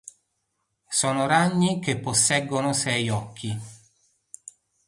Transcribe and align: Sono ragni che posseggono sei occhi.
Sono 0.89 1.27
ragni 1.27 1.79
che 1.79 1.99
posseggono 1.99 2.73
sei 2.73 3.09
occhi. 3.11 3.55